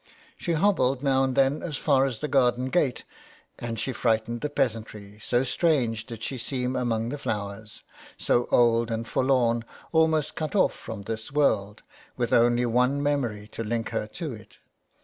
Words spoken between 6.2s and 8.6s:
she seem among the flowers— so